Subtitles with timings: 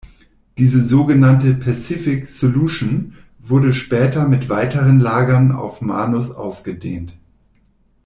[0.57, 7.13] Diese so genannte „Pacific Solution“ wurde später mit weiteren Lagern auf Manus ausgedehnt.